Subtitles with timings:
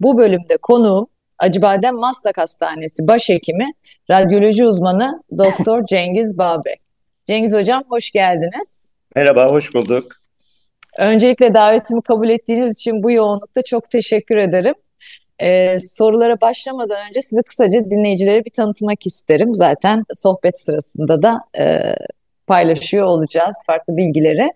[0.00, 1.06] Bu bölümde konuğum
[1.38, 3.66] Acıbadem Maslak Hastanesi Başhekimi,
[4.10, 6.80] radyoloji uzmanı Doktor Cengiz Bağbek.
[7.26, 8.92] Cengiz Hocam hoş geldiniz.
[9.16, 10.12] Merhaba, hoş bulduk.
[10.98, 14.74] Öncelikle davetimi kabul ettiğiniz için bu yoğunlukta çok teşekkür ederim.
[15.38, 19.54] Ee, sorulara başlamadan önce sizi kısaca dinleyicilere bir tanıtmak isterim.
[19.54, 21.94] Zaten sohbet sırasında da e,
[22.46, 24.50] paylaşıyor olacağız farklı bilgileri.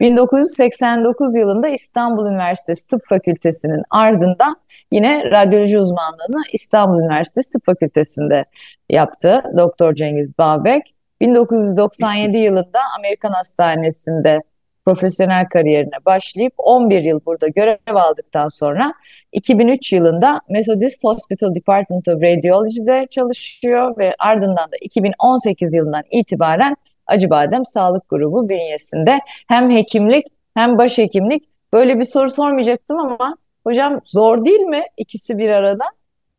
[0.00, 4.56] 1989 yılında İstanbul Üniversitesi Tıp Fakültesi'nin ardından
[4.92, 8.44] yine radyoloji uzmanlığını İstanbul Üniversitesi Tıp Fakültesi'nde
[8.90, 10.94] yaptı Doktor Cengiz Bağbek.
[11.20, 14.40] 1997 yılında Amerikan Hastanesi'nde
[14.84, 18.94] profesyonel kariyerine başlayıp 11 yıl burada görev aldıktan sonra
[19.32, 27.64] 2003 yılında Methodist Hospital Department of Radiology'de çalışıyor ve ardından da 2018 yılından itibaren Acıbadem
[27.64, 33.36] Sağlık Grubu bünyesinde hem hekimlik hem başhekimlik böyle bir soru sormayacaktım ama
[33.68, 35.84] hocam zor değil mi ikisi bir arada?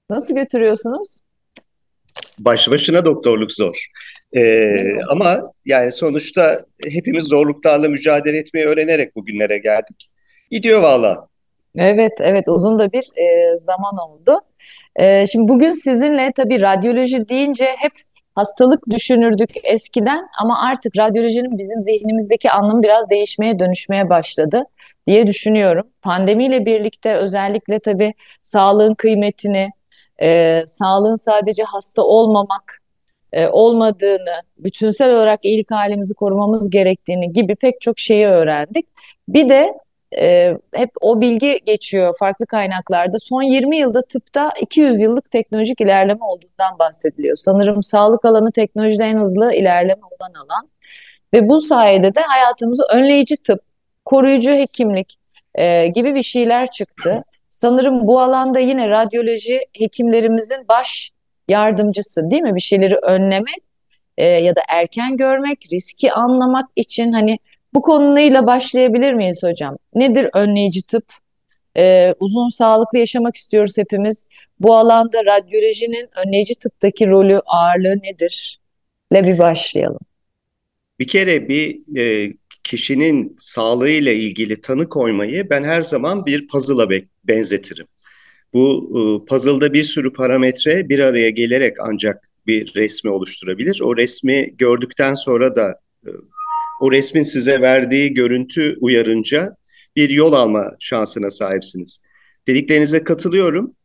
[0.09, 1.17] Nasıl götürüyorsunuz?
[2.39, 3.88] Baş başına doktorluk zor.
[4.38, 10.09] Ee, ama yani sonuçta hepimiz zorluklarla mücadele etmeyi öğrenerek bugünlere geldik.
[10.52, 11.27] Gidiyor valla.
[11.75, 14.41] Evet, evet uzun da bir e, zaman oldu.
[14.95, 17.91] E, şimdi bugün sizinle tabii radyoloji deyince hep
[18.35, 24.63] hastalık düşünürdük eskiden ama artık radyolojinin bizim zihnimizdeki anlamı biraz değişmeye dönüşmeye başladı
[25.09, 25.88] diye düşünüyorum.
[26.02, 29.69] Pandemiyle birlikte özellikle tabii sağlığın kıymetini,
[30.21, 32.81] e, sağlığın sadece hasta olmamak
[33.33, 38.85] e, olmadığını, bütünsel olarak iyilik halimizi korumamız gerektiğini gibi pek çok şeyi öğrendik.
[39.28, 39.73] Bir de
[40.17, 43.17] e, hep o bilgi geçiyor farklı kaynaklarda.
[43.19, 47.35] Son 20 yılda tıpta 200 yıllık teknolojik ilerleme olduğundan bahsediliyor.
[47.35, 50.69] Sanırım sağlık alanı teknolojide en hızlı ilerleme olan alan.
[51.34, 53.69] Ve bu sayede de hayatımızı önleyici tıp,
[54.09, 55.20] koruyucu hekimlik
[55.56, 57.24] e, gibi bir şeyler çıktı.
[57.50, 61.12] Sanırım bu alanda yine radyoloji hekimlerimizin baş
[61.47, 62.56] yardımcısı değil mi?
[62.56, 63.64] Bir şeyleri önlemek
[64.18, 67.40] e, ya da erken görmek, riski anlamak için hani
[67.74, 69.78] bu konuyla başlayabilir miyiz hocam?
[69.96, 71.14] Nedir önleyici tıp?
[71.78, 74.28] Ee, uzun sağlıklı yaşamak istiyoruz hepimiz.
[74.59, 78.59] Bu alanda radyolojinin önleyici tıptaki rolü, ağırlığı nedir?
[79.14, 80.00] Le bir başlayalım.
[81.00, 82.34] Bir kere bir e,
[82.64, 87.88] kişinin sağlığıyla ilgili tanı koymayı ben her zaman bir puzzle'a be benzetirim.
[88.53, 93.81] Bu e, puzzle'da bir sürü parametre bir araya gelerek ancak bir resmi oluşturabilir.
[93.81, 96.09] O resmi gördükten sonra da e,
[96.81, 99.56] o resmin size verdiği görüntü uyarınca
[99.96, 102.02] bir yol alma şansına sahipsiniz.
[102.47, 103.76] Dediklerinize katılıyorum.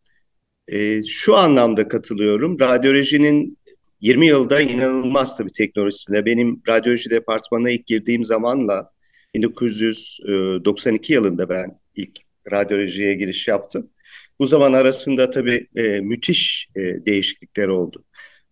[0.68, 2.60] E, şu anlamda katılıyorum.
[2.60, 3.58] Radyolojinin
[4.04, 6.26] 20 yılda inanılmaz tabii teknolojisinde.
[6.26, 8.90] Benim radyoloji departmanına ilk girdiğim zamanla
[9.34, 12.18] 1992 yılında ben ilk
[12.52, 13.90] radyolojiye giriş yaptım.
[14.38, 18.04] Bu zaman arasında tabii e, müthiş e, değişiklikler oldu.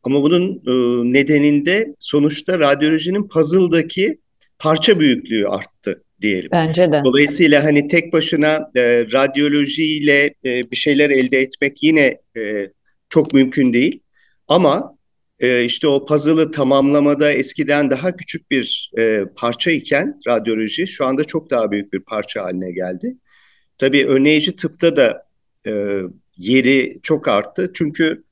[0.02, 0.72] Ama bunun e,
[1.12, 4.18] nedeninde sonuçta radyolojinin puzzle'daki
[4.58, 6.50] parça büyüklüğü arttı diyelim.
[6.52, 7.02] Bence de.
[7.04, 12.70] Dolayısıyla hani tek başına e, radyolojiyle e, bir şeyler elde etmek yine e,
[13.08, 14.00] çok mümkün değil.
[14.48, 15.01] Ama
[15.42, 21.25] e, işte o puzzle'ı tamamlamada eskiden daha küçük bir e, parça iken radyoloji şu anda
[21.25, 23.16] çok daha büyük bir parça haline geldi.
[23.78, 25.26] Tabii önleyici tıpta da
[25.66, 26.03] e,
[26.36, 27.72] yeri çok arttı.
[27.75, 28.25] Çünkü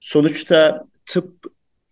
[0.00, 1.46] sonuçta tıp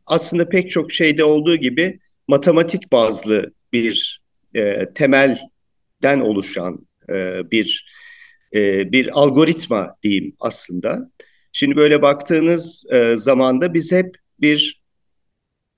[0.06, 4.22] aslında pek çok şeyde olduğu gibi matematik bazlı bir
[4.54, 7.86] e, temelden oluşan e, bir
[8.54, 11.10] e, bir algoritma diyeyim aslında.
[11.52, 14.84] Şimdi böyle baktığınız e, zamanda biz hep bir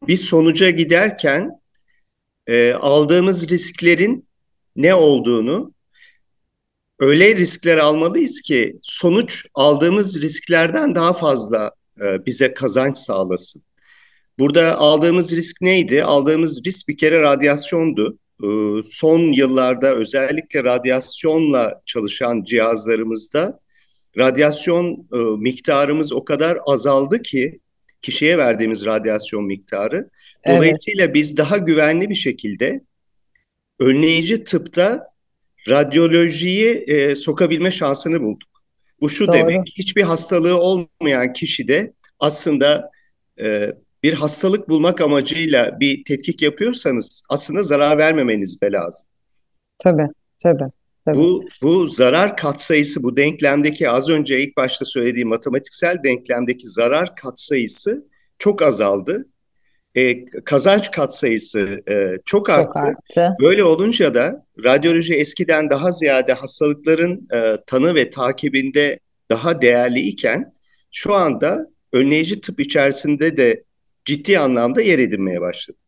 [0.08, 1.50] bir sonuca giderken
[2.46, 4.28] e, aldığımız risklerin
[4.76, 5.74] ne olduğunu
[6.98, 13.62] öyle riskler almalıyız ki sonuç aldığımız risklerden daha fazla e, bize kazanç sağlasın.
[14.38, 16.04] Burada aldığımız risk neydi?
[16.04, 18.18] Aldığımız risk bir kere radyasyondu.
[18.42, 18.46] Ee,
[18.90, 23.60] son yıllarda özellikle radyasyonla çalışan cihazlarımızda
[24.18, 27.60] radyasyon e, miktarımız o kadar azaldı ki
[28.02, 30.10] kişiye verdiğimiz radyasyon miktarı.
[30.48, 31.14] Dolayısıyla evet.
[31.14, 32.80] biz daha güvenli bir şekilde
[33.78, 35.12] önleyici tıpta
[35.68, 38.48] radyolojiyi e, sokabilme şansını bulduk.
[39.00, 39.34] Bu şu Doğru.
[39.34, 42.90] demek, hiçbir hastalığı olmayan kişide aslında
[43.40, 43.72] e,
[44.02, 49.06] bir hastalık bulmak amacıyla bir tetkik yapıyorsanız aslında zarar vermemeniz de lazım.
[49.78, 50.08] Tabii,
[50.42, 50.70] tabii.
[51.06, 51.18] Tabii.
[51.18, 58.06] Bu, bu zarar katsayısı, bu denklemdeki az önce ilk başta söylediğim matematiksel denklemdeki zarar katsayısı
[58.38, 59.28] çok azaldı.
[59.94, 62.64] E, kazanç katsayısı e, çok, arttı.
[62.64, 63.36] çok arttı.
[63.40, 68.98] Böyle olunca da radyoloji eskiden daha ziyade hastalıkların e, tanı ve takibinde
[69.30, 70.52] daha değerli iken
[70.92, 73.64] şu anda önleyici tıp içerisinde de
[74.04, 75.78] ciddi anlamda yer edinmeye başladı.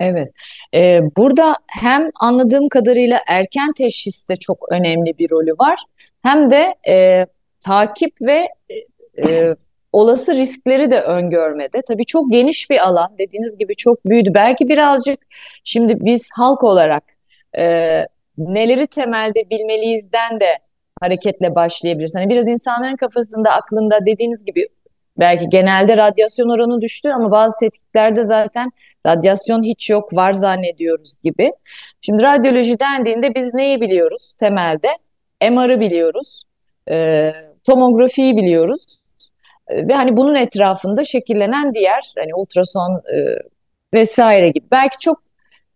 [0.00, 0.32] Evet.
[0.74, 5.80] Ee, burada hem anladığım kadarıyla erken teşhiste çok önemli bir rolü var.
[6.22, 7.26] Hem de e,
[7.60, 8.48] takip ve
[9.26, 9.54] e,
[9.92, 11.82] olası riskleri de öngörmede.
[11.88, 13.14] Tabii çok geniş bir alan.
[13.18, 14.30] Dediğiniz gibi çok büyüdü.
[14.34, 15.18] Belki birazcık
[15.64, 17.04] şimdi biz halk olarak
[17.58, 18.06] e,
[18.38, 20.58] neleri temelde bilmeliyizden de
[21.00, 22.14] hareketle başlayabiliriz.
[22.14, 24.68] Hani biraz insanların kafasında, aklında dediğiniz gibi
[25.18, 28.70] belki genelde radyasyon oranı düştü ama bazı tetkiklerde zaten
[29.06, 31.52] radyasyon hiç yok var zannediyoruz gibi.
[32.00, 34.88] Şimdi radyoloji dendiğinde biz neyi biliyoruz temelde?
[35.50, 36.44] MR'ı biliyoruz,
[36.90, 37.32] e,
[37.66, 38.84] tomografiyi biliyoruz
[39.68, 43.18] e, ve hani bunun etrafında şekillenen diğer hani ultrason e,
[43.94, 44.66] vesaire gibi.
[44.70, 45.22] Belki çok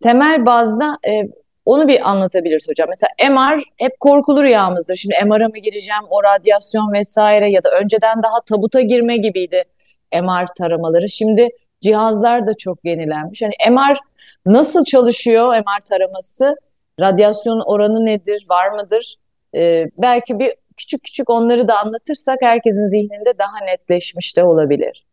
[0.03, 1.21] temel bazda e,
[1.65, 2.89] onu bir anlatabiliriz hocam.
[2.89, 4.95] Mesela MR hep korkulu rüyamızdır.
[4.95, 9.63] Şimdi MR'a mı gireceğim, o radyasyon vesaire ya da önceden daha tabuta girme gibiydi
[10.13, 11.09] MR taramaları.
[11.09, 11.49] Şimdi
[11.81, 13.41] cihazlar da çok yenilenmiş.
[13.41, 13.97] Hani MR
[14.45, 16.55] nasıl çalışıyor MR taraması?
[16.99, 19.15] Radyasyon oranı nedir, var mıdır?
[19.55, 25.05] Ee, belki bir küçük küçük onları da anlatırsak herkesin zihninde daha netleşmiş de olabilir.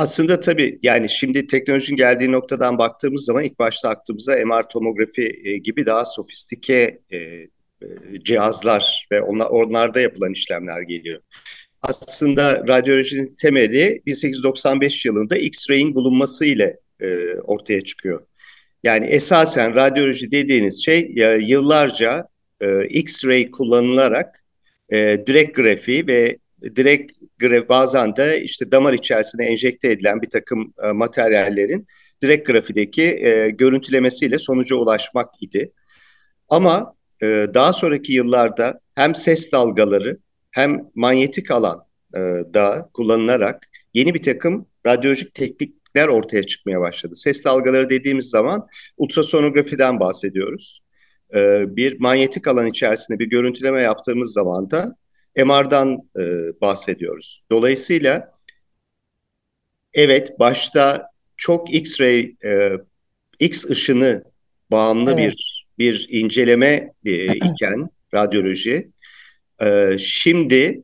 [0.00, 5.58] Aslında tabii yani şimdi teknolojinin geldiği noktadan baktığımız zaman ilk başta aklımıza MR tomografi e,
[5.58, 7.48] gibi daha sofistike e, e,
[8.24, 11.20] cihazlar ve onlar, onlarda yapılan işlemler geliyor.
[11.82, 16.76] Aslında radyolojinin temeli 1895 yılında X-ray'in bulunması ile
[17.44, 18.26] ortaya çıkıyor.
[18.82, 22.28] Yani esasen radyoloji dediğiniz şey yıllarca
[22.88, 24.44] X-ray kullanılarak
[25.26, 26.38] direkt grafiği ve
[26.76, 27.19] direkt
[27.68, 31.86] bazen de işte damar içerisine enjekte edilen bir takım e, materyallerin
[32.22, 35.72] direkt grafideki e, görüntülemesiyle sonuca ulaşmak idi.
[36.48, 40.18] Ama e, daha sonraki yıllarda hem ses dalgaları
[40.50, 41.84] hem manyetik alan
[42.14, 42.18] e,
[42.54, 47.14] da kullanılarak yeni bir takım radyolojik teknikler ortaya çıkmaya başladı.
[47.14, 48.66] Ses dalgaları dediğimiz zaman
[48.96, 50.80] ultrasonografiden bahsediyoruz.
[51.34, 54.96] E, bir manyetik alan içerisinde bir görüntüleme yaptığımız zaman da
[55.36, 56.22] MR'dan e,
[56.60, 57.40] bahsediyoruz.
[57.50, 58.32] Dolayısıyla
[59.94, 62.72] evet başta çok X-ray, e,
[63.38, 64.24] X ışını
[64.70, 65.18] bağımlı evet.
[65.18, 68.90] bir bir inceleme e, iken radyoloji,
[69.62, 70.82] e, şimdi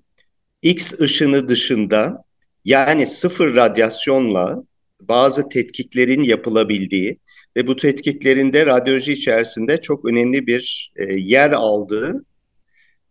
[0.62, 2.24] X ışını dışında
[2.64, 4.62] yani sıfır radyasyonla
[5.00, 7.18] bazı tetkiklerin yapılabildiği
[7.56, 12.24] ve bu tetkiklerinde radyoloji içerisinde çok önemli bir e, yer aldığı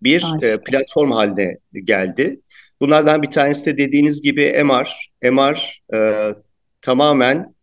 [0.05, 2.39] bir e, platform haline geldi.
[2.81, 5.11] Bunlardan bir tanesi de dediğiniz gibi MR.
[5.31, 6.29] MR e,
[6.81, 7.55] tamamen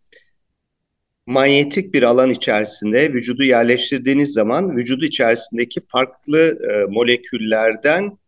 [1.26, 8.18] manyetik bir alan içerisinde vücudu yerleştirdiğiniz zaman vücudu içerisindeki farklı e, moleküllerden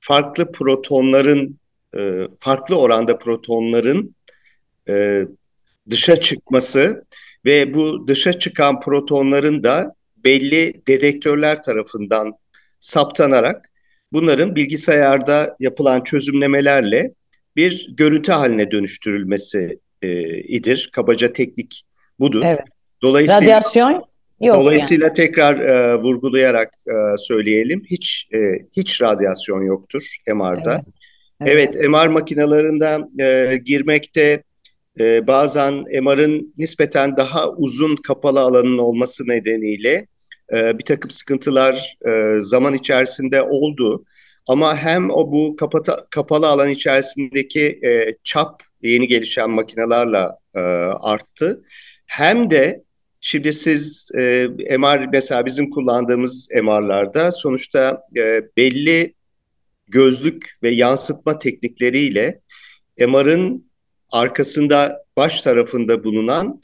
[0.00, 1.58] farklı protonların
[1.96, 4.14] e, farklı oranda protonların
[4.88, 5.26] e,
[5.90, 7.04] dışa çıkması
[7.44, 12.32] ve bu dışa çıkan protonların da belli dedektörler tarafından
[12.84, 13.70] saptanarak
[14.12, 17.14] bunların bilgisayarda yapılan çözümlemelerle
[17.56, 20.90] bir görüntü haline dönüştürülmesi e, idir.
[20.92, 21.84] Kabaca teknik
[22.20, 22.42] budur.
[22.46, 22.60] Evet.
[23.02, 24.04] Dolayısıyla radyasyon
[24.40, 24.56] yok.
[24.56, 25.14] Dolayısıyla yani.
[25.14, 27.82] tekrar e, vurgulayarak e, söyleyelim.
[27.90, 28.38] Hiç e,
[28.72, 30.82] hiç radyasyon yoktur MR'da.
[31.40, 31.76] Evet, evet.
[31.76, 34.42] evet MR makinalarında e, girmekte
[35.00, 40.06] e, bazen MR'ın nispeten daha uzun kapalı alanın olması nedeniyle
[40.52, 44.04] e, bir takım sıkıntılar e, zaman içerisinde oldu.
[44.48, 50.60] Ama hem o bu kapata, kapalı alan içerisindeki e, çap yeni gelişen makinelerle e,
[51.00, 51.64] arttı.
[52.06, 52.84] Hem de
[53.20, 54.48] şimdi siz e,
[54.78, 59.14] MR mesela bizim kullandığımız MR'larda sonuçta e, belli
[59.88, 62.40] gözlük ve yansıtma teknikleriyle
[62.98, 63.70] MR'ın
[64.10, 66.60] arkasında baş tarafında bulunan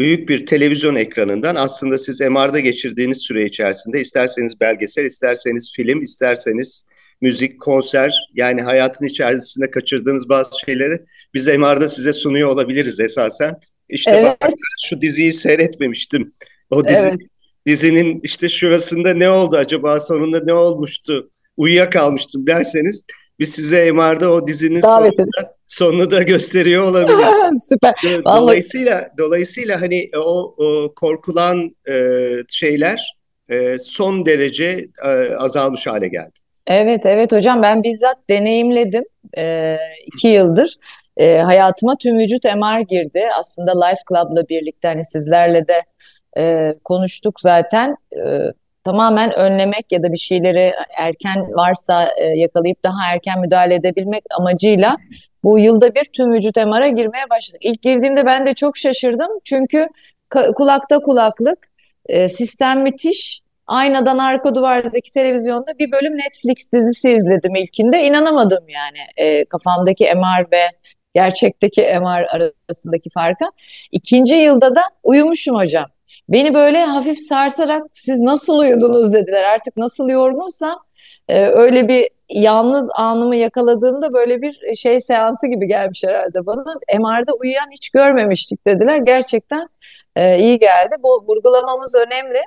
[0.00, 6.84] büyük bir televizyon ekranından aslında siz MR'da geçirdiğiniz süre içerisinde isterseniz belgesel, isterseniz film, isterseniz
[7.20, 11.02] müzik, konser yani hayatın içerisinde kaçırdığınız bazı şeyleri
[11.34, 13.54] biz MR'da size sunuyor olabiliriz esasen.
[13.88, 14.36] İşte evet.
[14.40, 14.50] bak
[14.88, 16.32] şu diziyi seyretmemiştim.
[16.70, 17.20] O dizi, evet.
[17.66, 23.04] dizinin işte şurasında ne oldu acaba sonunda ne olmuştu uyuyakalmıştım derseniz
[23.38, 25.26] biz size MR'da o dizinin sonunda,
[25.70, 27.26] sonunu da gösteriyor olabilir.
[27.68, 27.94] Süper.
[28.24, 31.94] Dolayısıyla dolayısıyla hani o, o korkulan e,
[32.48, 33.16] şeyler
[33.48, 36.32] e, son derece e, azalmış hale geldi.
[36.66, 39.04] Evet evet hocam ben bizzat deneyimledim
[39.38, 40.76] e, iki yıldır.
[41.16, 43.22] E, hayatıma tüm vücut MR girdi.
[43.38, 45.82] Aslında Life Club'la birlikte hani sizlerle de
[46.38, 47.96] e, konuştuk zaten.
[48.12, 48.22] E,
[48.84, 54.96] tamamen önlemek ya da bir şeyleri erken varsa e, yakalayıp daha erken müdahale edebilmek amacıyla
[55.44, 57.60] bu yılda bir tüm vücut MR'a girmeye başladık.
[57.64, 59.88] İlk girdiğimde ben de çok şaşırdım çünkü
[60.54, 61.70] kulakta kulaklık,
[62.06, 63.40] e, sistem müthiş.
[63.66, 68.02] Aynadan arka duvardaki televizyonda bir bölüm Netflix dizisi izledim ilkinde.
[68.02, 70.62] İnanamadım yani e, kafamdaki MR ve
[71.14, 73.50] gerçekteki MR arasındaki farka.
[73.92, 75.86] İkinci yılda da uyumuşum hocam.
[76.30, 79.44] Beni böyle hafif sarsarak siz nasıl uyudunuz dediler.
[79.44, 80.82] Artık nasıl yorgunsam
[81.28, 86.64] e, öyle bir yalnız anımı yakaladığımda böyle bir şey seansı gibi gelmiş herhalde bana.
[86.98, 88.96] MR'da uyuyan hiç görmemiştik dediler.
[88.96, 89.68] Gerçekten
[90.16, 90.96] e, iyi geldi.
[91.02, 92.40] Bu vurgulamamız önemli.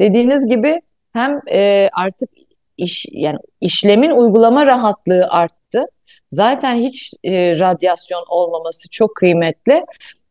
[0.00, 0.80] Dediğiniz gibi
[1.12, 2.30] hem e, artık
[2.76, 5.86] iş yani işlemin uygulama rahatlığı arttı.
[6.30, 9.84] Zaten hiç e, radyasyon olmaması çok kıymetli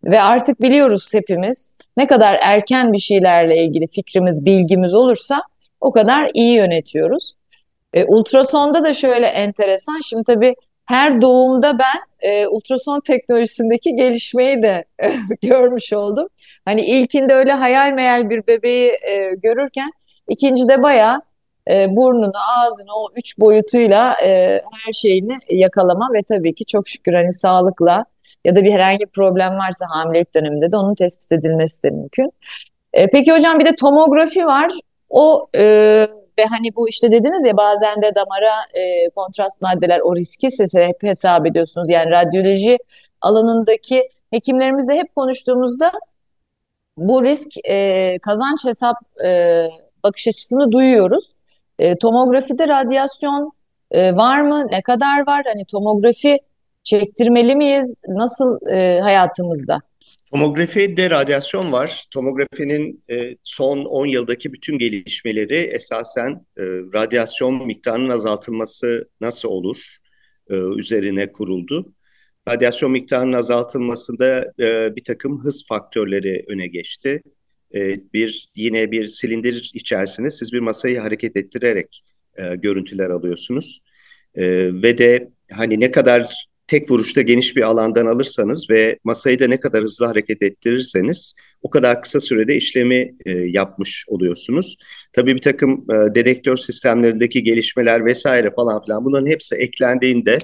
[0.04, 5.42] ve artık biliyoruz hepimiz ne kadar erken bir şeylerle ilgili fikrimiz, bilgimiz olursa
[5.82, 7.34] o kadar iyi yönetiyoruz.
[7.94, 10.00] E, ultrasonda da şöyle enteresan.
[10.10, 15.14] Şimdi tabii her doğumda ben e, ultrason teknolojisindeki gelişmeyi de e,
[15.48, 16.28] görmüş oldum.
[16.66, 19.92] Hani ilkinde öyle hayal meyal bir bebeği e, görürken
[20.30, 21.22] ikincide bayağı
[21.70, 27.14] e, burnunu, ağzını o üç boyutuyla e, her şeyini yakalama ve tabii ki çok şükür
[27.14, 28.06] hani sağlıkla
[28.46, 32.32] ya da bir herhangi bir problem varsa hamilelik döneminde de onun tespit edilmesi de mümkün.
[32.94, 34.72] E, peki hocam bir de tomografi var.
[35.10, 35.64] O e,
[36.40, 40.76] ve hani bu işte dediniz ya bazen de damara e, kontrast maddeler o riski siz
[40.76, 41.90] hep hesap ediyorsunuz.
[41.90, 42.78] Yani radyoloji
[43.22, 45.92] alanındaki hekimlerimizle hep konuştuğumuzda
[46.98, 49.68] bu risk e, kazanç hesap e,
[50.04, 51.34] bakış açısını duyuyoruz.
[51.80, 53.52] E, tomografide radyasyon
[53.92, 54.68] e, var mı?
[54.72, 55.44] Ne kadar var?
[55.46, 56.40] Hani tomografi
[56.86, 58.02] çektirmeli miyiz?
[58.08, 59.80] Nasıl e, hayatımızda?
[60.32, 62.06] Tomografide radyasyon var.
[62.12, 66.64] Tomografinin e, son 10 yıldaki bütün gelişmeleri esasen e,
[66.94, 69.98] radyasyon miktarının azaltılması nasıl olur
[70.50, 71.94] e, üzerine kuruldu.
[72.50, 77.22] Radyasyon miktarının azaltılmasında e, bir takım hız faktörleri öne geçti.
[77.76, 82.04] E, bir yine bir silindir içerisinde siz bir masayı hareket ettirerek
[82.38, 83.82] e, görüntüler alıyorsunuz.
[84.36, 84.46] E,
[84.82, 89.60] ve de hani ne kadar tek vuruşta geniş bir alandan alırsanız ve masayı da ne
[89.60, 94.78] kadar hızlı hareket ettirirseniz o kadar kısa sürede işlemi e, yapmış oluyorsunuz.
[95.14, 100.38] Tabii bir takım e, dedektör sistemlerindeki gelişmeler vesaire falan filan bunların hepsi eklendiğinde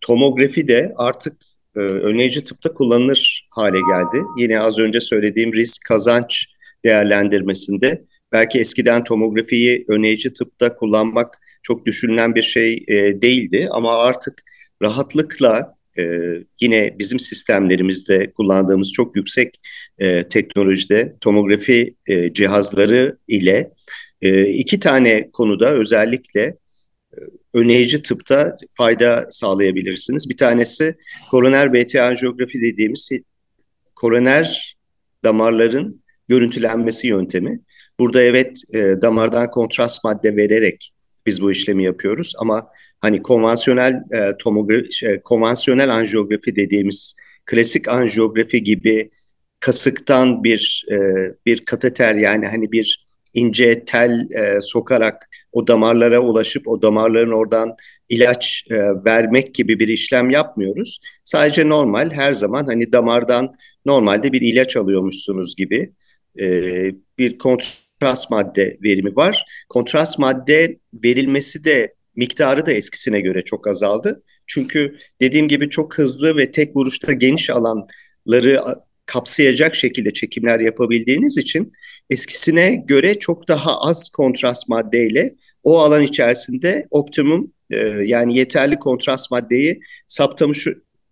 [0.00, 1.36] tomografi de artık
[1.76, 4.24] e, önleyici tıpta kullanılır hale geldi.
[4.38, 6.46] Yine az önce söylediğim risk kazanç
[6.84, 14.42] değerlendirmesinde belki eskiden tomografiyi önleyici tıpta kullanmak çok düşünülen bir şey e, değildi ama artık
[14.82, 16.02] rahatlıkla e,
[16.60, 19.60] yine bizim sistemlerimizde kullandığımız çok yüksek
[19.98, 23.70] e, teknolojide tomografi e, cihazları ile
[24.22, 26.56] e, iki tane konuda özellikle e,
[27.54, 30.30] önleyici tıpta fayda sağlayabilirsiniz.
[30.30, 30.94] Bir tanesi
[31.30, 33.08] koroner BT anjiyografi dediğimiz
[33.94, 34.76] koroner
[35.24, 37.60] damarların görüntülenmesi yöntemi.
[37.98, 40.92] Burada evet e, damardan kontrast madde vererek
[41.26, 42.68] biz bu işlemi yapıyoruz ama
[43.00, 47.14] hani konvansiyonel e, tomografi, şey, konvansiyonel anjiyografi dediğimiz
[47.46, 49.10] klasik anjiyografi gibi
[49.60, 50.96] kasıktan bir e,
[51.46, 57.76] bir kateter yani hani bir ince tel e, sokarak o damarlara ulaşıp o damarların oradan
[58.08, 61.00] ilaç e, vermek gibi bir işlem yapmıyoruz.
[61.24, 63.54] Sadece normal her zaman hani damardan
[63.86, 65.92] normalde bir ilaç alıyormuşsunuz gibi
[66.40, 66.46] e,
[67.18, 69.44] bir kontrast madde verimi var.
[69.68, 74.22] Kontrast madde verilmesi de miktarı da eskisine göre çok azaldı.
[74.46, 78.62] Çünkü dediğim gibi çok hızlı ve tek vuruşta geniş alanları
[79.06, 81.72] kapsayacak şekilde çekimler yapabildiğiniz için
[82.10, 89.30] eskisine göre çok daha az kontrast maddeyle o alan içerisinde optimum e, yani yeterli kontrast
[89.30, 90.66] maddeyi saptamış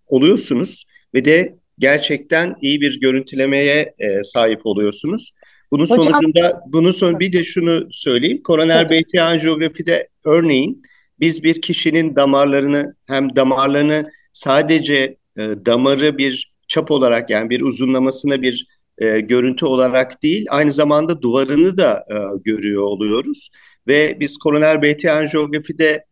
[0.06, 0.84] oluyorsunuz
[1.14, 5.32] ve de gerçekten iyi bir görüntülemeye e, sahip oluyorsunuz.
[5.72, 8.42] Bunun Hocam, sonucunda bunun son bir de şunu söyleyeyim.
[8.42, 10.82] Koroner BT anjiyografide örneğin
[11.20, 18.42] biz bir kişinin damarlarını hem damarlarını sadece e, damarı bir çap olarak yani bir uzunlamasına
[18.42, 18.66] bir
[18.99, 23.50] e, görüntü olarak değil aynı zamanda duvarını da e, görüyor oluyoruz
[23.88, 26.04] ve biz koroner BT anjiyografide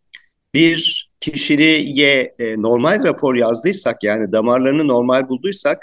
[0.54, 5.78] bir kişiliğe e, normal rapor yazdıysak yani damarlarını normal bulduysak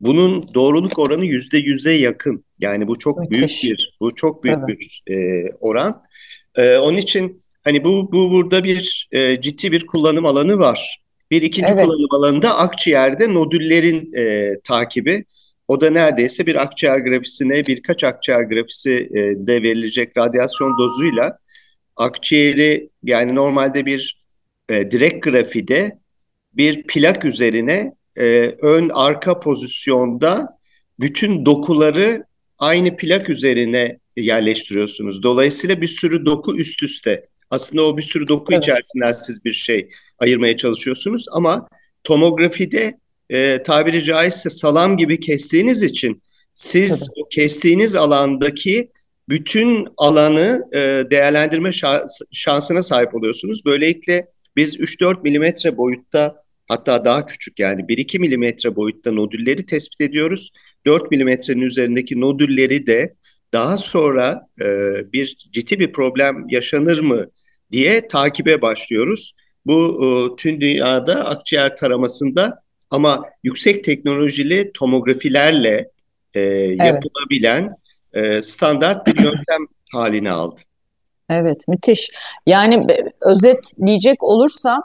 [0.00, 2.44] bunun doğruluk oranı yüzde yüze yakın.
[2.60, 3.62] Yani bu çok Müthiş.
[3.62, 4.78] büyük bir bu çok büyük evet.
[4.78, 6.02] bir e, oran.
[6.56, 11.00] E, onun için hani bu bu burada bir e, ciddi bir kullanım alanı var.
[11.30, 11.84] Bir ikinci evet.
[11.84, 15.24] kullanım alanı da akciğerde nodüllerin e, takibi.
[15.68, 21.38] O da neredeyse bir akciğer grafisine birkaç akciğer grafisi e, de verilecek radyasyon dozuyla
[21.96, 24.24] akciğeri yani normalde bir
[24.68, 25.98] e, direkt grafide
[26.52, 30.58] bir plak üzerine e, ön arka pozisyonda
[31.00, 32.24] bütün dokuları
[32.58, 35.22] aynı plak üzerine yerleştiriyorsunuz.
[35.22, 37.28] Dolayısıyla bir sürü doku üst üste.
[37.54, 38.62] Aslında o bir sürü doku evet.
[38.62, 41.68] içerisinden siz bir şey ayırmaya çalışıyorsunuz ama
[42.04, 42.98] tomografide
[43.30, 46.22] e, tabiri caizse salam gibi kestiğiniz için
[46.54, 48.90] siz o kestiğiniz alandaki
[49.28, 50.78] bütün alanı e,
[51.10, 51.70] değerlendirme
[52.32, 53.64] şansına sahip oluyorsunuz.
[53.64, 60.50] Böylelikle biz 3-4 milimetre boyutta hatta daha küçük yani 1-2 milimetre boyutta nodülleri tespit ediyoruz.
[60.86, 63.14] 4 milimetrenin üzerindeki nodülleri de
[63.52, 64.66] daha sonra e,
[65.12, 67.26] bir ciddi bir problem yaşanır mı
[67.72, 69.32] diye takibe başlıyoruz.
[69.66, 75.90] Bu e, tüm dünyada akciğer taramasında ama yüksek teknolojili tomografilerle
[76.34, 76.40] e,
[76.84, 77.76] yapılabilen
[78.12, 80.60] e, standart bir yöntem haline aldı.
[81.30, 82.10] Evet, müthiş.
[82.46, 82.86] Yani
[83.20, 84.82] özetleyecek olursam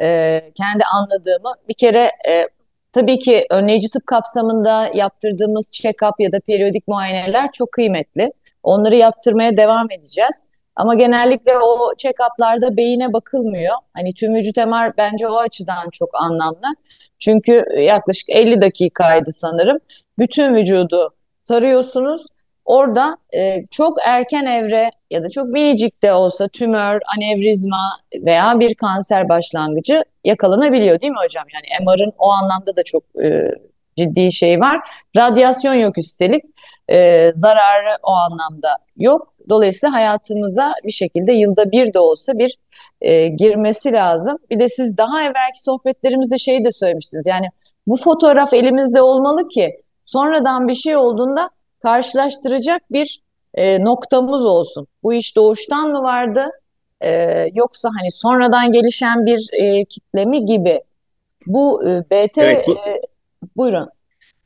[0.00, 2.48] e, kendi anladığımı bir kere e,
[2.92, 8.32] tabii ki önleyici tıp kapsamında yaptırdığımız check-up ya da periyodik muayeneler çok kıymetli.
[8.62, 10.42] Onları yaptırmaya devam edeceğiz.
[10.78, 13.74] Ama genellikle o check-up'larda beyine bakılmıyor.
[13.94, 16.74] Hani tüm vücut MR bence o açıdan çok anlamlı.
[17.18, 19.78] Çünkü yaklaşık 50 dakikaydı sanırım.
[20.18, 22.26] Bütün vücudu tarıyorsunuz
[22.68, 28.74] Orada e, çok erken evre ya da çok minicik de olsa tümör, anevrizma veya bir
[28.74, 31.44] kanser başlangıcı yakalanabiliyor değil mi hocam?
[31.54, 33.54] Yani MR'ın o anlamda da çok e,
[33.96, 34.80] ciddi şey var.
[35.16, 36.44] Radyasyon yok üstelik.
[36.90, 39.34] E, zararı o anlamda yok.
[39.48, 42.58] Dolayısıyla hayatımıza bir şekilde yılda bir de olsa bir
[43.00, 44.38] e, girmesi lazım.
[44.50, 47.26] Bir de siz daha evvelki sohbetlerimizde şeyi de söylemiştiniz.
[47.26, 47.46] Yani
[47.86, 51.50] bu fotoğraf elimizde olmalı ki sonradan bir şey olduğunda
[51.82, 53.20] karşılaştıracak bir
[53.54, 54.86] e, noktamız olsun.
[55.02, 56.50] Bu iş doğuştan mı vardı
[57.00, 57.10] e,
[57.54, 60.80] yoksa hani sonradan gelişen bir e, kitle mi gibi.
[61.46, 62.72] Bu e, BT evet, bu...
[62.72, 63.00] E,
[63.56, 63.88] buyurun.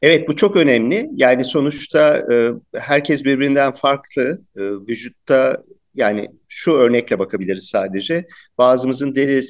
[0.03, 1.11] Evet bu çok önemli.
[1.17, 4.43] Yani sonuçta e, herkes birbirinden farklı.
[4.57, 5.63] E, vücutta
[5.95, 8.27] yani şu örnekle bakabiliriz sadece.
[8.59, 9.41] Bazımızın deri,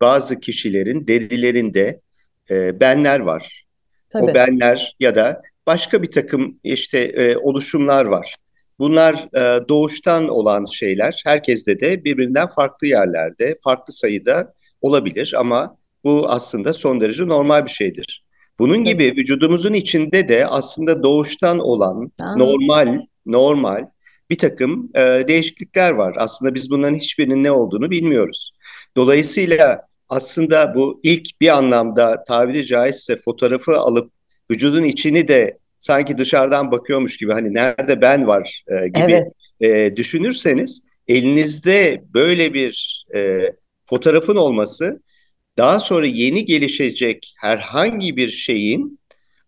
[0.00, 2.00] bazı kişilerin derilerinde
[2.50, 3.64] e, benler var.
[4.10, 4.30] Tabii.
[4.30, 8.36] O benler ya da başka bir takım işte e, oluşumlar var.
[8.78, 11.22] Bunlar e, doğuştan olan şeyler.
[11.24, 17.70] Herkeste de birbirinden farklı yerlerde, farklı sayıda olabilir ama bu aslında son derece normal bir
[17.70, 18.25] şeydir.
[18.58, 22.36] Bunun gibi vücudumuzun içinde de aslında doğuştan olan Aa.
[22.36, 23.86] normal, normal
[24.30, 26.14] bir takım e, değişiklikler var.
[26.18, 28.52] Aslında biz bunların hiçbirinin ne olduğunu bilmiyoruz.
[28.96, 34.12] Dolayısıyla aslında bu ilk bir anlamda tabiri caizse fotoğrafı alıp
[34.50, 39.26] vücudun içini de sanki dışarıdan bakıyormuş gibi hani nerede ben var e, gibi evet.
[39.60, 43.52] e, düşünürseniz elinizde böyle bir e,
[43.84, 45.02] fotoğrafın olması
[45.58, 49.00] daha sonra yeni gelişecek herhangi bir şeyin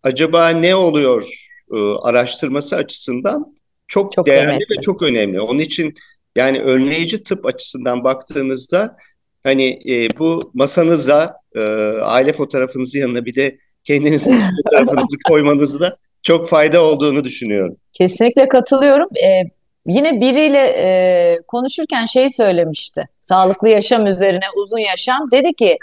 [0.03, 1.27] acaba ne oluyor
[1.73, 3.55] e, araştırması açısından
[3.87, 4.65] çok, çok değerli önemli.
[4.71, 5.41] ve çok önemli.
[5.41, 5.93] Onun için
[6.35, 8.97] yani önleyici tıp açısından baktığınızda
[9.43, 11.59] hani e, bu masanıza e,
[12.03, 17.75] aile fotoğrafınızı yanına bir de kendinizin fotoğrafınızı koymanızda çok fayda olduğunu düşünüyorum.
[17.93, 19.07] Kesinlikle katılıyorum.
[19.15, 19.43] Ee,
[19.85, 23.07] yine biriyle e, konuşurken şey söylemişti.
[23.21, 25.31] Sağlıklı yaşam üzerine uzun yaşam.
[25.31, 25.77] Dedi ki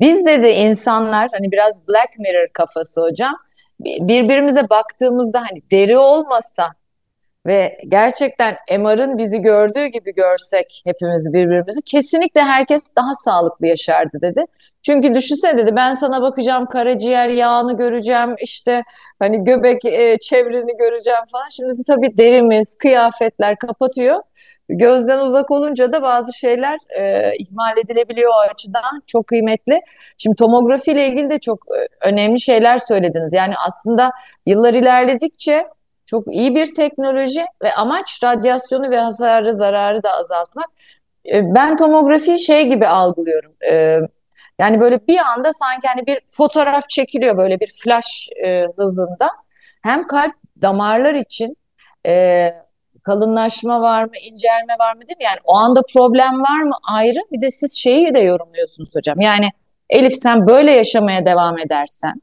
[0.00, 3.34] biz dedi insanlar hani biraz Black Mirror kafası hocam.
[3.80, 6.72] Birbirimize baktığımızda hani deri olmasa
[7.46, 14.44] ve gerçekten MR'ın bizi gördüğü gibi görsek hepimiz birbirimizi kesinlikle herkes daha sağlıklı yaşardı dedi.
[14.82, 18.82] Çünkü düşünsene dedi ben sana bakacağım karaciğer yağını göreceğim işte
[19.18, 21.48] hani göbek e, çevreni göreceğim falan.
[21.50, 24.22] Şimdi de tabii derimiz, kıyafetler kapatıyor.
[24.68, 29.02] Gözden uzak olunca da bazı şeyler e, ihmal edilebiliyor o açıdan.
[29.06, 29.80] Çok kıymetli.
[30.18, 33.32] Şimdi tomografi ile ilgili de çok e, önemli şeyler söylediniz.
[33.32, 34.10] Yani aslında
[34.46, 35.66] yıllar ilerledikçe
[36.06, 40.66] çok iyi bir teknoloji ve amaç radyasyonu ve hasarı, zararı da azaltmak.
[41.32, 43.52] E, ben tomografiyi şey gibi algılıyorum.
[43.70, 43.98] E,
[44.60, 49.30] yani böyle bir anda sanki hani bir fotoğraf çekiliyor böyle bir flash e, hızında.
[49.82, 51.56] Hem kalp damarlar için
[52.06, 52.48] e,
[53.02, 55.24] kalınlaşma var mı, incelme var mı değil mi?
[55.24, 57.18] Yani o anda problem var mı ayrı.
[57.32, 59.20] Bir de siz şeyi de yorumluyorsunuz hocam.
[59.20, 59.48] Yani
[59.90, 62.14] Elif sen böyle yaşamaya devam edersen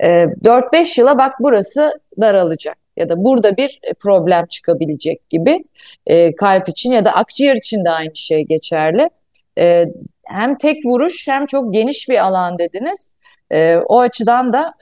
[0.00, 5.64] 4-5 yıla bak burası daralacak ya da burada bir problem çıkabilecek gibi
[6.36, 9.10] kalp için ya da akciğer için de aynı şey geçerli.
[10.24, 13.12] Hem tek vuruş hem çok geniş bir alan dediniz.
[13.88, 14.74] O açıdan da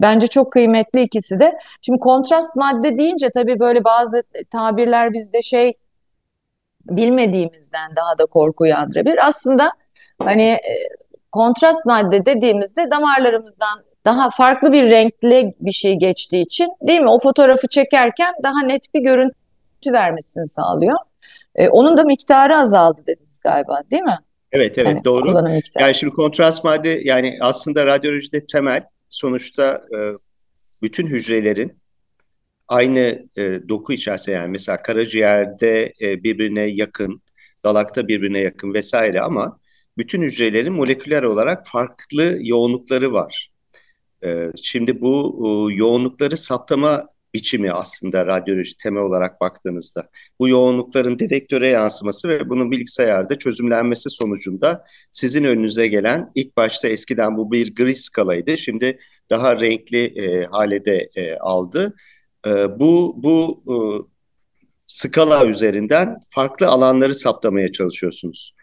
[0.00, 1.58] Bence çok kıymetli ikisi de.
[1.82, 5.74] Şimdi kontrast madde deyince tabii böyle bazı tabirler bizde şey
[6.84, 9.26] bilmediğimizden daha da korku uyandırabilir.
[9.26, 9.72] Aslında
[10.22, 10.74] hani e,
[11.32, 17.08] kontrast madde dediğimizde damarlarımızdan daha farklı bir renkli bir şey geçtiği için değil mi?
[17.08, 20.96] O fotoğrafı çekerken daha net bir görüntü vermesini sağlıyor.
[21.54, 24.18] Ee, onun da miktarı azaldı dediniz galiba değil mi?
[24.52, 25.48] Evet evet yani, doğru.
[25.80, 29.98] Yani şimdi kontrast madde yani aslında radyolojide temel sonuçta e,
[30.82, 31.80] bütün hücrelerin
[32.68, 37.22] aynı e, doku içerisinde yani mesela karaciğerde e, birbirine yakın,
[37.64, 39.58] dalakta birbirine yakın vesaire ama
[39.98, 43.50] bütün hücrelerin moleküler olarak farklı yoğunlukları var.
[44.24, 50.08] E, şimdi bu e, yoğunlukları saptama biçimi aslında radyoloji temel olarak baktığınızda.
[50.38, 57.36] Bu yoğunlukların dedektöre yansıması ve bunun bilgisayarda çözümlenmesi sonucunda sizin önünüze gelen ilk başta eskiden
[57.36, 58.58] bu bir gri skalaydı.
[58.58, 58.98] Şimdi
[59.30, 61.94] daha renkli e, hale de e, aldı.
[62.46, 63.74] E, bu bu e,
[64.86, 68.54] skala üzerinden farklı alanları saptamaya çalışıyorsunuz.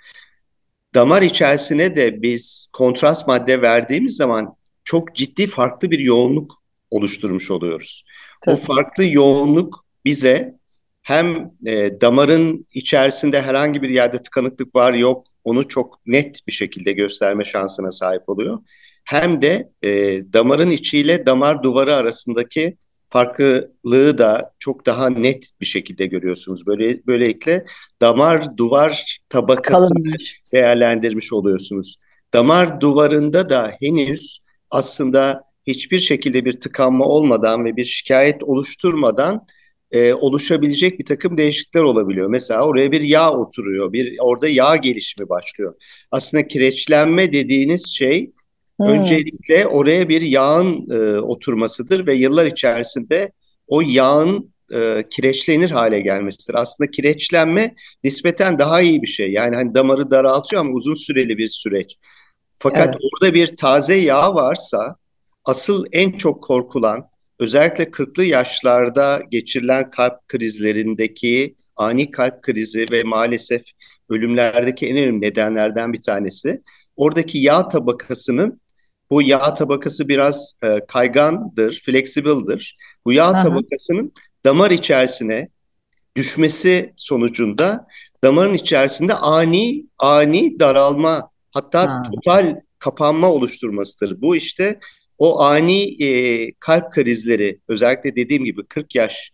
[0.96, 8.04] Damar içerisine de biz kontrast madde verdiğimiz zaman çok ciddi farklı bir yoğunluk oluşturmuş oluyoruz.
[8.42, 8.56] Tabii.
[8.56, 10.58] O farklı yoğunluk bize
[11.02, 16.92] hem e, damarın içerisinde herhangi bir yerde tıkanıklık var yok onu çok net bir şekilde
[16.92, 18.60] gösterme şansına sahip oluyor.
[19.06, 19.90] Hem de e,
[20.34, 22.78] damarın içiyle damar duvarı arasındaki
[23.10, 26.68] farklılığı da çok daha net bir şekilde görüyorsunuz.
[26.68, 27.66] Böyle böylelikle
[28.02, 30.42] damar duvar tabakasını Kalınmış.
[30.54, 31.96] değerlendirmiş oluyorsunuz.
[32.34, 34.40] Damar duvarında da henüz
[34.72, 39.46] aslında hiçbir şekilde bir tıkanma olmadan ve bir şikayet oluşturmadan
[39.92, 42.30] e, oluşabilecek bir takım değişiklikler olabiliyor.
[42.30, 45.76] Mesela oraya bir yağ oturuyor, bir orada yağ gelişimi başlıyor.
[46.12, 48.32] Aslında kireçlenme dediğiniz şey
[48.80, 48.88] hmm.
[48.88, 53.32] öncelikle oraya bir yağın e, oturmasıdır ve yıllar içerisinde
[53.68, 56.60] o yağın e, kireçlenir hale gelmesidir.
[56.60, 59.32] Aslında kireçlenme nispeten daha iyi bir şey.
[59.32, 61.98] Yani hani damarı daraltıyor ama uzun süreli bir süreç.
[62.54, 62.98] Fakat evet.
[63.02, 64.96] orada bir taze yağ varsa
[65.48, 73.62] asıl en çok korkulan özellikle 40'lı yaşlarda geçirilen kalp krizlerindeki ani kalp krizi ve maalesef
[74.10, 76.62] ölümlerdeki en önemli nedenlerden bir tanesi.
[76.96, 78.62] Oradaki yağ tabakasının
[79.10, 82.78] bu yağ tabakası biraz e, kaygandır, flexible'dır.
[83.06, 83.44] Bu yağ Aha.
[83.44, 84.14] tabakasının
[84.46, 85.50] damar içerisine
[86.16, 87.88] düşmesi sonucunda
[88.24, 92.04] damarın içerisinde ani ani daralma hatta ha.
[92.12, 94.22] total kapanma oluşturmasıdır.
[94.22, 94.80] Bu işte
[95.18, 99.32] o ani e, kalp krizleri özellikle dediğim gibi 40 yaş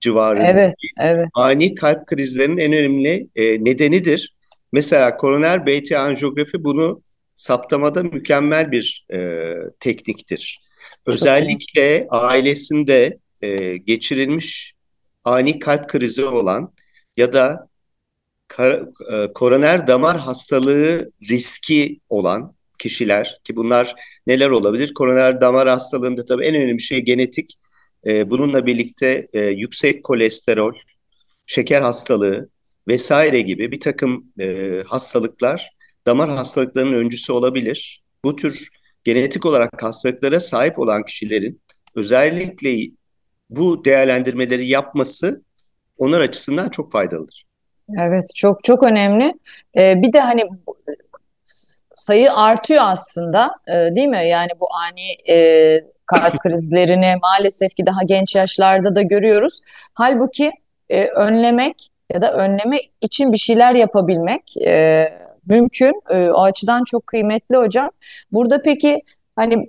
[0.00, 1.28] civarında evet, evet.
[1.34, 4.36] ani kalp krizlerinin en önemli e, nedenidir.
[4.72, 7.02] Mesela koroner BT anjiyografi bunu
[7.34, 10.60] saptamada mükemmel bir e, tekniktir.
[11.06, 14.74] Özellikle ailesinde e, geçirilmiş
[15.24, 16.72] ani kalp krizi olan
[17.16, 17.68] ya da
[18.48, 23.94] kar, e, koroner damar hastalığı riski olan kişiler ki bunlar
[24.26, 24.94] neler olabilir?
[24.94, 27.58] Koroner damar hastalığında tabii en önemli şey genetik.
[28.06, 30.74] E, bununla birlikte e, yüksek kolesterol,
[31.46, 32.48] şeker hastalığı
[32.88, 35.70] vesaire gibi bir takım e, hastalıklar
[36.06, 38.02] damar hastalıklarının öncüsü olabilir.
[38.24, 38.68] Bu tür
[39.04, 41.60] genetik olarak hastalıklara sahip olan kişilerin
[41.94, 42.90] özellikle
[43.50, 45.42] bu değerlendirmeleri yapması
[45.98, 47.46] onlar açısından çok faydalıdır.
[47.98, 49.34] Evet çok çok önemli.
[49.76, 50.44] Ee, bir de hani
[52.06, 54.28] sayı artıyor aslında e, değil mi?
[54.28, 59.60] Yani bu ani e, kalp krizlerini maalesef ki daha genç yaşlarda da görüyoruz.
[59.94, 60.52] Halbuki
[60.88, 65.08] e, önlemek ya da önleme için bir şeyler yapabilmek e,
[65.46, 66.02] mümkün.
[66.10, 67.90] E, o açıdan çok kıymetli hocam.
[68.32, 69.02] Burada peki
[69.36, 69.68] hani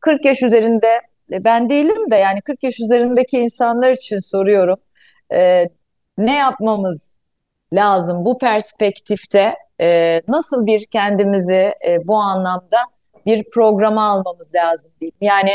[0.00, 1.00] 40 yaş üzerinde
[1.32, 4.76] e, ben değilim de yani 40 yaş üzerindeki insanlar için soruyorum.
[5.34, 5.68] E,
[6.18, 7.16] ne yapmamız
[7.72, 12.76] lazım bu perspektifte e, nasıl bir kendimizi e, bu anlamda
[13.26, 15.14] bir programa almamız lazım diyeyim.
[15.20, 15.50] Yani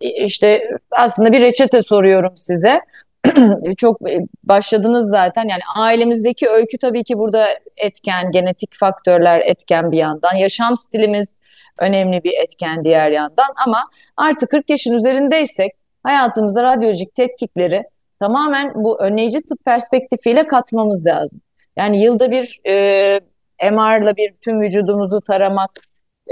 [0.00, 2.80] e, işte aslında bir reçete soruyorum size.
[3.76, 9.98] Çok e, başladınız zaten yani ailemizdeki öykü tabii ki burada etken, genetik faktörler etken bir
[9.98, 11.38] yandan, yaşam stilimiz
[11.78, 13.80] önemli bir etken diğer yandan ama
[14.16, 17.82] artık 40 yaşın üzerindeysek hayatımızda radyolojik tetkikleri
[18.20, 21.40] tamamen bu önleyici tıp perspektifiyle katmamız lazım.
[21.76, 23.20] Yani yılda bir e,
[23.62, 25.70] MR'la bir tüm vücudumuzu taramak,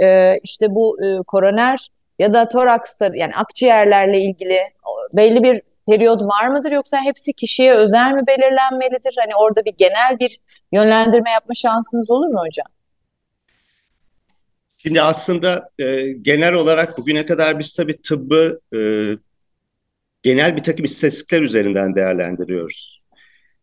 [0.03, 4.61] e, işte bu e, koroner ya da torakslar yani akciğerlerle ilgili
[5.13, 9.15] belli bir periyot var mıdır yoksa hepsi kişiye özel mi belirlenmelidir?
[9.19, 10.39] Hani orada bir genel bir
[10.73, 12.67] yönlendirme yapma şansınız olur mu hocam?
[14.79, 18.81] Şimdi aslında e, genel olarak bugüne kadar biz tabii tıbbı e,
[20.23, 23.06] genel bir takım istatistikler üzerinden değerlendiriyoruz.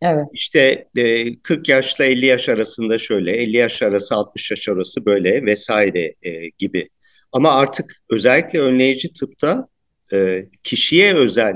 [0.03, 0.25] Evet.
[0.33, 5.45] İşte e, 40 yaşla 50 yaş arasında şöyle, 50 yaş arası 60 yaş arası böyle
[5.45, 6.89] vesaire e, gibi.
[7.31, 9.67] Ama artık özellikle önleyici tıpta
[10.13, 11.55] e, kişiye özel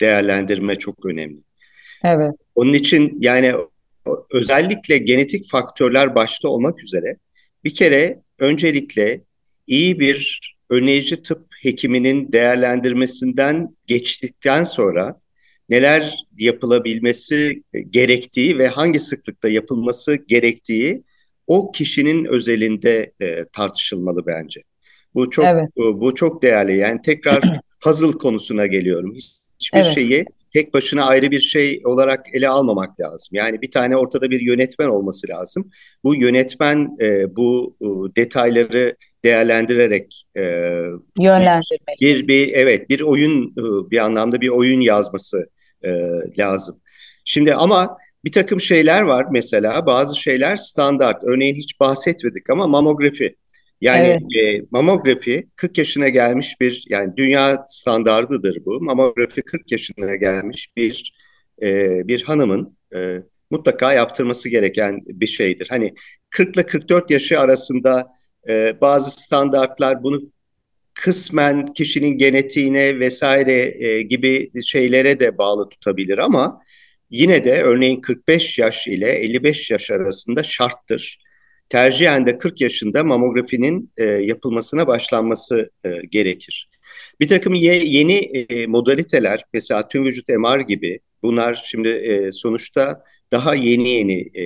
[0.00, 1.40] değerlendirme çok önemli.
[2.04, 2.34] Evet.
[2.54, 3.54] Onun için yani
[4.30, 7.16] özellikle genetik faktörler başta olmak üzere
[7.64, 9.20] bir kere öncelikle
[9.66, 10.40] iyi bir
[10.70, 15.20] önleyici tıp hekiminin değerlendirmesinden geçtikten sonra
[15.70, 21.02] neler yapılabilmesi gerektiği ve hangi sıklıkta yapılması gerektiği
[21.46, 24.60] o kişinin özelinde e, tartışılmalı bence.
[25.14, 25.68] Bu çok evet.
[25.76, 26.76] bu, bu çok değerli.
[26.76, 27.42] Yani tekrar
[27.80, 29.14] puzzle konusuna geliyorum.
[29.60, 29.94] Hiçbir evet.
[29.94, 33.28] şeyi tek başına ayrı bir şey olarak ele almamak lazım.
[33.32, 35.70] Yani bir tane ortada bir yönetmen olması lazım.
[36.04, 40.42] Bu yönetmen e, bu e, detayları değerlendirerek e,
[41.18, 42.00] yönlendirmek.
[42.00, 45.50] Bir, bir evet bir oyun e, bir anlamda bir oyun yazması
[45.82, 45.90] e,
[46.38, 46.80] lazım.
[47.24, 51.24] Şimdi ama bir takım şeyler var mesela bazı şeyler standart.
[51.24, 53.36] Örneğin hiç bahsetmedik ama mamografi.
[53.80, 54.60] Yani evet.
[54.60, 58.80] e, mamografi 40 yaşına gelmiş bir yani dünya standardıdır bu.
[58.80, 61.12] Mamografi 40 yaşına gelmiş bir
[61.62, 63.16] e, bir hanımın e,
[63.50, 65.66] mutlaka yaptırması gereken bir şeydir.
[65.70, 65.94] Hani
[66.30, 68.08] 40 ile 44 yaşı arasında
[68.48, 70.22] e, bazı standartlar bunu
[71.00, 76.60] kısmen kişinin genetiğine vesaire e, gibi şeylere de bağlı tutabilir ama
[77.10, 81.18] yine de örneğin 45 yaş ile 55 yaş arasında şarttır
[81.68, 86.68] tercihen de 40 yaşında mamografinin e, yapılmasına başlanması e, gerekir.
[87.20, 93.04] Bir takım ye, yeni e, modaliteler mesela tüm vücut MR gibi bunlar şimdi e, sonuçta
[93.32, 94.44] daha yeni yeni e,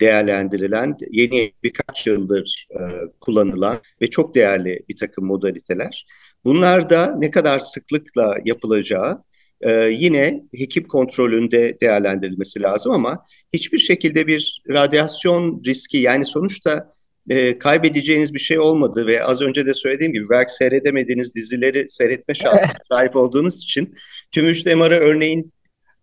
[0.00, 2.80] değerlendirilen, yeni birkaç yıldır e,
[3.20, 6.06] kullanılan ve çok değerli bir takım modaliteler.
[6.44, 9.22] Bunlar da ne kadar sıklıkla yapılacağı
[9.60, 16.94] e, yine hekim kontrolünde değerlendirilmesi lazım ama hiçbir şekilde bir radyasyon riski yani sonuçta
[17.30, 22.34] e, kaybedeceğiniz bir şey olmadı ve az önce de söylediğim gibi belki seyredemediğiniz dizileri seyretme
[22.34, 23.94] şansına sahip olduğunuz için
[24.32, 25.52] tüm vücut MR'ı örneğin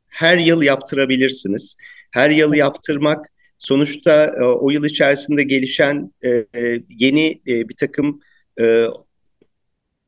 [0.08, 1.76] her yıl yaptırabilirsiniz.
[2.12, 3.26] Her yıl yaptırmak
[3.58, 8.20] sonuçta e, o yıl içerisinde gelişen e, e, yeni bir takım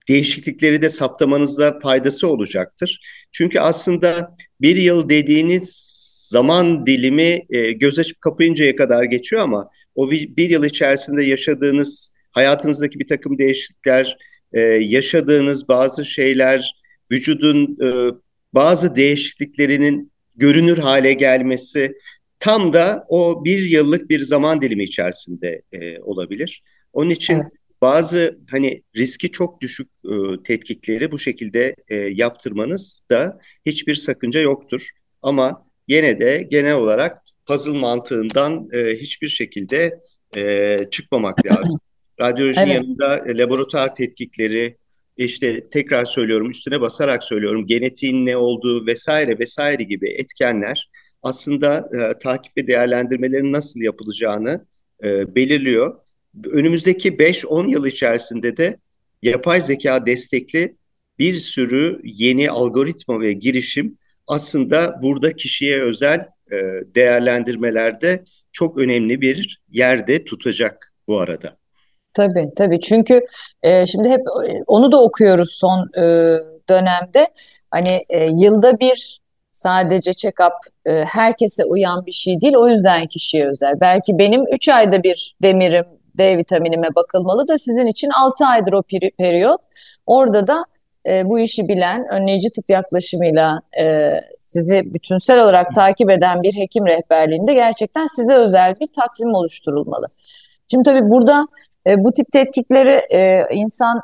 [0.10, 3.00] değişiklikleri de saptamanızda faydası olacaktır.
[3.32, 5.70] Çünkü aslında bir yıl dediğiniz
[6.32, 7.42] zaman dilimi
[7.76, 14.18] göz açıp kapayıncaya kadar geçiyor ama o bir, yıl içerisinde yaşadığınız hayatınızdaki bir takım değişiklikler,
[14.80, 16.76] yaşadığınız bazı şeyler,
[17.12, 17.78] vücudun
[18.54, 21.94] bazı değişikliklerinin görünür hale gelmesi
[22.40, 26.64] tam da o bir yıllık bir zaman dilimi içerisinde e, olabilir.
[26.94, 27.46] Onun için evet.
[27.82, 34.90] bazı hani riski çok düşük e, tetkikleri bu şekilde e, yaptırmanız da hiçbir sakınca yoktur.
[35.22, 40.00] Ama yine de genel olarak puzzle mantığından e, hiçbir şekilde
[40.38, 41.80] e, çıkmamak lazım.
[42.22, 42.76] Radyolojinin evet.
[42.76, 44.78] yanında e, laboratuvar tetkikleri,
[45.26, 50.90] işte tekrar söylüyorum, üstüne basarak söylüyorum, genetiğin ne olduğu vesaire vesaire gibi etkenler
[51.24, 54.66] aslında e, takip ve değerlendirmelerin nasıl yapılacağını
[55.04, 56.00] e, belirliyor.
[56.46, 58.78] Önümüzdeki 5-10 yıl içerisinde de
[59.22, 60.76] yapay zeka destekli
[61.20, 66.20] bir sürü yeni algoritma ve girişim aslında burada kişiye özel
[66.52, 66.58] e,
[66.96, 71.58] değerlendirmelerde çok önemli bir yerde tutacak bu arada.
[72.14, 73.22] Tabii tabii çünkü
[73.64, 76.04] e, şimdi hep e, onu da okuyoruz son e,
[76.70, 77.28] dönemde.
[77.72, 79.20] Hani e, yılda bir
[79.52, 80.54] sadece check-up
[80.86, 82.56] e, herkese uyan bir şey değil.
[82.56, 83.80] O yüzden kişiye özel.
[83.82, 85.86] Belki benim 3 ayda bir demirim,
[86.18, 89.62] D vitaminime bakılmalı da sizin için 6 aydır o peri periyot.
[90.06, 90.64] Orada da
[91.08, 96.86] e, bu işi bilen, önleyici tıp yaklaşımıyla e, sizi bütünsel olarak takip eden bir hekim
[96.86, 100.06] rehberliğinde gerçekten size özel bir takvim oluşturulmalı.
[100.72, 101.48] Şimdi tabii burada
[101.88, 104.02] e, bu tip tetkikleri e, insan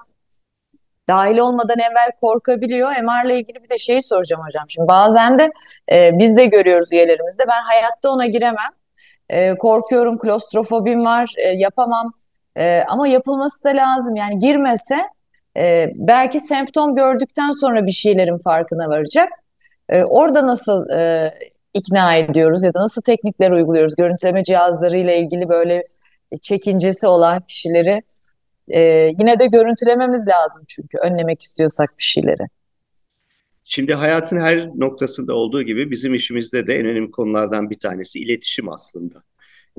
[1.08, 2.90] dahil olmadan evvel korkabiliyor.
[2.90, 4.66] MR ile ilgili bir de şeyi soracağım hocam.
[4.70, 5.52] Şimdi bazen de
[5.92, 7.44] e, biz de görüyoruz üyelerimizde.
[7.48, 8.72] Ben hayatta ona giremem.
[9.30, 12.12] E, korkuyorum, klostrofobim var, e, yapamam.
[12.58, 14.16] E, ama yapılması da lazım.
[14.16, 14.98] Yani girmese
[15.58, 19.30] e, belki semptom gördükten sonra bir şeylerin farkına varacak.
[19.90, 21.34] E, orada nasıl e,
[21.74, 23.96] ikna ediyoruz ya da nasıl teknikler uyguluyoruz?
[23.96, 25.82] Görüntüleme cihazlarıyla ilgili böyle
[26.42, 28.02] çekincesi olan kişileri
[28.68, 28.82] e,
[29.20, 32.44] yine de görüntülememiz lazım çünkü önlemek istiyorsak bir şeyleri.
[33.64, 38.70] Şimdi hayatın her noktasında olduğu gibi bizim işimizde de en önemli konulardan bir tanesi iletişim
[38.70, 39.24] aslında.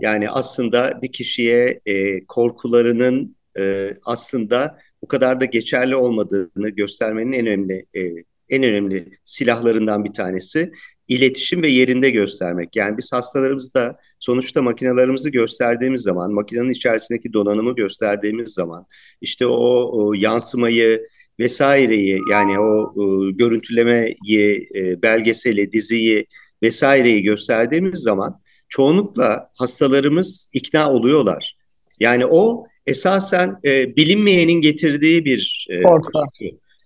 [0.01, 7.47] Yani aslında bir kişiye e, korkularının e, aslında bu kadar da geçerli olmadığını göstermenin en
[7.47, 8.01] önemli e,
[8.49, 10.73] en önemli silahlarından bir tanesi
[11.09, 12.77] iletişim ve yerinde göstermek.
[12.77, 18.87] Yani biz hastalarımızda sonuçta makinalarımızı gösterdiğimiz zaman, makinenin içerisindeki donanımı gösterdiğimiz zaman,
[19.21, 21.07] işte o, o yansımayı
[21.41, 26.27] vesaireyi yani o e, görüntülemeyi, e, belgeseli, diziyi
[26.63, 31.57] vesaireyi gösterdiğimiz zaman çoğunlukla hastalarımız ikna oluyorlar.
[32.01, 36.11] Yani o esasen e, bilinmeyenin getirdiği bir e, korku.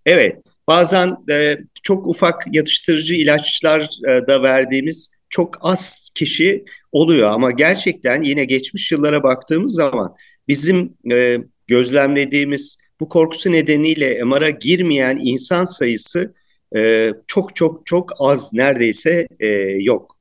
[0.06, 7.50] Evet, bazen e, çok ufak yatıştırıcı ilaçlar e, da verdiğimiz çok az kişi oluyor ama
[7.50, 10.14] gerçekten yine geçmiş yıllara baktığımız zaman
[10.48, 16.34] bizim e, gözlemlediğimiz bu korkusu nedeniyle MR'a girmeyen insan sayısı
[16.76, 19.46] e, çok çok çok az neredeyse e,
[19.80, 20.16] yok.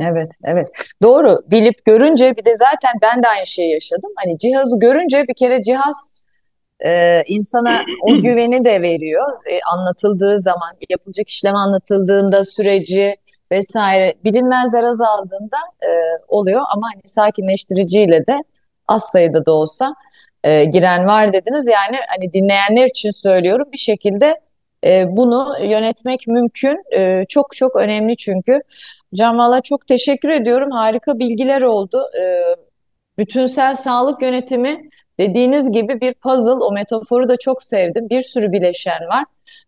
[0.00, 0.68] Evet, evet.
[1.02, 1.42] Doğru.
[1.50, 4.10] Bilip görünce bir de zaten ben de aynı şeyi yaşadım.
[4.16, 6.24] Hani cihazı görünce bir kere cihaz
[6.86, 9.32] e, insana o güveni de veriyor.
[9.50, 13.16] E, anlatıldığı zaman, yapılacak işlem anlatıldığında süreci
[13.52, 15.90] vesaire bilinmezler azaldığında e,
[16.28, 16.60] oluyor.
[16.74, 18.38] Ama hani sakinleştiriciyle de
[18.88, 19.94] az sayıda da olsa
[20.44, 21.66] e, giren var dediniz.
[21.66, 24.40] Yani hani dinleyenler için söylüyorum bir şekilde
[24.84, 26.84] e, bunu yönetmek mümkün.
[26.98, 28.60] E, çok çok önemli çünkü.
[29.12, 30.70] Hocam valla çok teşekkür ediyorum.
[30.70, 32.02] Harika bilgiler oldu.
[32.20, 32.42] E,
[33.18, 36.64] bütünsel sağlık yönetimi dediğiniz gibi bir puzzle.
[36.64, 38.10] O metaforu da çok sevdim.
[38.10, 39.24] Bir sürü bileşen var.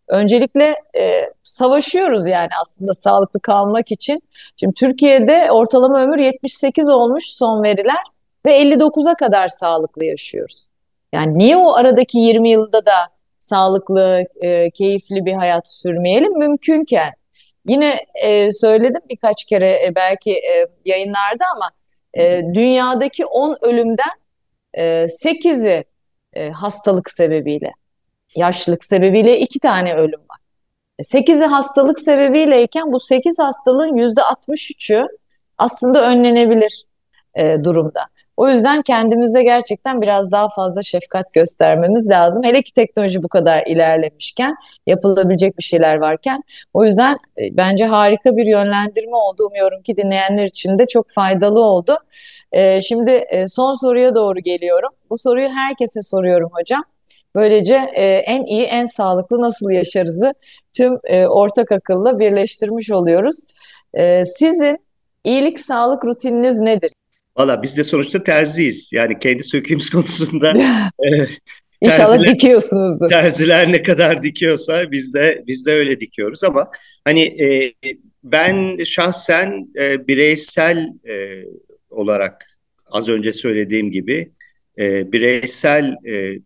[0.07, 4.23] Öncelikle e, savaşıyoruz yani aslında sağlıklı kalmak için.
[4.57, 8.03] Şimdi Türkiye'de ortalama ömür 78 olmuş son veriler
[8.45, 10.65] ve 59'a kadar sağlıklı yaşıyoruz.
[11.13, 13.07] Yani niye o aradaki 20 yılda da
[13.39, 17.13] sağlıklı, e, keyifli bir hayat sürmeyelim mümkünken?
[17.65, 21.71] Yine e, söyledim birkaç kere e, belki e, yayınlarda ama
[22.13, 24.20] e, dünyadaki 10 ölümden
[24.77, 25.83] 8'i
[26.33, 27.71] e, hastalık sebebiyle,
[28.35, 30.39] yaşlılık sebebiyle 2 tane ölüm var.
[31.01, 35.07] 8'i e, hastalık sebebiyleyken bu 8 hastalığın %63'ü
[35.57, 36.83] aslında önlenebilir
[37.35, 38.07] e, durumda.
[38.37, 42.43] O yüzden kendimize gerçekten biraz daha fazla şefkat göstermemiz lazım.
[42.43, 44.55] Hele ki teknoloji bu kadar ilerlemişken,
[44.87, 46.43] yapılabilecek bir şeyler varken.
[46.73, 49.47] O yüzden e, bence harika bir yönlendirme oldu.
[49.47, 51.97] Umuyorum ki dinleyenler için de çok faydalı oldu.
[52.51, 54.89] E, şimdi e, son soruya doğru geliyorum.
[55.09, 56.83] Bu soruyu herkese soruyorum hocam.
[57.35, 57.75] Böylece
[58.25, 60.33] en iyi, en sağlıklı nasıl yaşarızı
[60.77, 60.93] tüm
[61.29, 63.35] ortak akılla birleştirmiş oluyoruz.
[64.25, 64.77] Sizin
[65.23, 66.91] iyilik sağlık rutininiz nedir?
[67.37, 68.89] Valla biz de sonuçta terziyiz.
[68.93, 70.51] Yani kendi söküğümüz konusunda
[71.05, 71.27] e,
[71.81, 73.09] İnşallah terziler, dikiyorsunuzdur.
[73.09, 76.71] Terziler ne kadar dikiyorsa biz de biz de öyle dikiyoruz ama
[77.05, 77.73] hani e,
[78.23, 81.43] ben şahsen e, bireysel e,
[81.91, 82.45] olarak
[82.85, 84.31] az önce söylediğim gibi
[84.79, 86.39] e, bireysel e,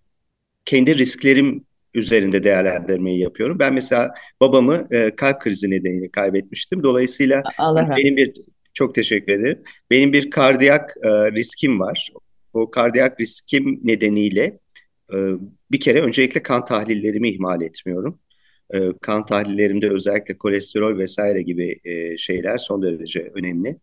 [0.65, 3.59] kendi risklerim üzerinde değerlendirmeyi yapıyorum.
[3.59, 6.83] Ben mesela babamı e, kalp krizi nedeniyle kaybetmiştim.
[6.83, 8.31] Dolayısıyla Allah benim bir
[8.73, 9.59] çok teşekkür ederim.
[9.91, 12.11] Benim bir kardiyak e, riskim var.
[12.53, 14.59] O kardiyak riskim nedeniyle
[15.13, 15.17] e,
[15.71, 18.19] bir kere öncelikle kan tahlillerimi ihmal etmiyorum.
[18.73, 23.77] E, kan tahlillerimde özellikle kolesterol vesaire gibi e, şeyler son derece önemli.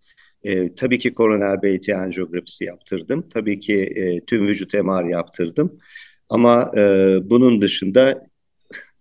[0.44, 3.28] E, tabii ki koroner BT anjiyografisi yaptırdım.
[3.28, 5.78] Tabii ki e, tüm vücut MR yaptırdım.
[6.28, 6.80] Ama e,
[7.30, 8.26] bunun dışında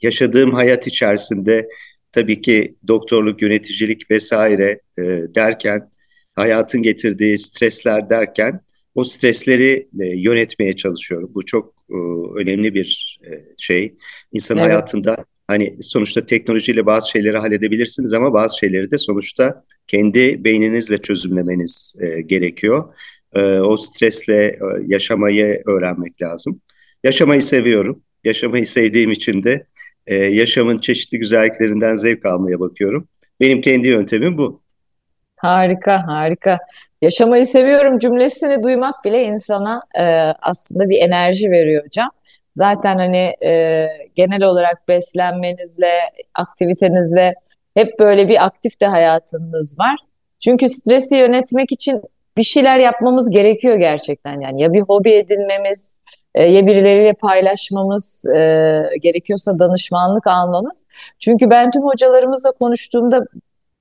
[0.01, 1.69] yaşadığım hayat içerisinde
[2.11, 5.03] tabii ki doktorluk, yöneticilik vesaire e,
[5.35, 5.89] derken
[6.35, 8.61] hayatın getirdiği stresler derken
[8.95, 11.31] o stresleri e, yönetmeye çalışıyorum.
[11.33, 11.95] Bu çok e,
[12.35, 13.95] önemli bir e, şey.
[14.31, 14.67] İnsan evet.
[14.67, 21.95] hayatında hani sonuçta teknolojiyle bazı şeyleri halledebilirsiniz ama bazı şeyleri de sonuçta kendi beyninizle çözümlemeniz
[21.99, 22.93] e, gerekiyor.
[23.33, 26.61] E, o stresle e, yaşamayı öğrenmek lazım.
[27.03, 28.03] Yaşamayı seviyorum.
[28.23, 29.65] Yaşamayı sevdiğim için de
[30.07, 33.07] e, yaşamın çeşitli güzelliklerinden zevk almaya bakıyorum.
[33.39, 34.61] Benim kendi yöntemim bu.
[35.37, 36.57] Harika, harika.
[37.01, 40.03] Yaşamayı seviyorum cümlesini duymak bile insana e,
[40.41, 42.09] aslında bir enerji veriyor hocam.
[42.55, 45.91] Zaten hani e, genel olarak beslenmenizle,
[46.35, 47.33] aktivitenizle
[47.73, 49.95] hep böyle bir aktif de hayatınız var.
[50.39, 52.01] Çünkü stresi yönetmek için
[52.37, 55.97] bir şeyler yapmamız gerekiyor gerçekten yani ya bir hobi edinmemiz
[56.35, 58.39] e, ya birileriyle paylaşmamız e,
[59.01, 60.85] gerekiyorsa danışmanlık almamız.
[61.19, 63.25] Çünkü ben tüm hocalarımızla konuştuğumda